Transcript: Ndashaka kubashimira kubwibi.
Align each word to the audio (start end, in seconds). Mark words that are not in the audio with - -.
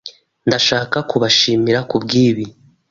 Ndashaka 0.47 0.97
kubashimira 1.09 1.79
kubwibi. 1.89 2.45